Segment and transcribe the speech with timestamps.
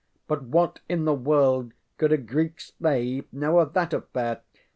[0.27, 4.41] But what in the world could a Greek slave know of that affair?